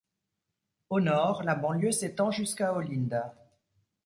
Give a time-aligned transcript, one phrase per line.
[0.89, 3.35] Au nord, la banlieue s'étend jusqu'à Olinda.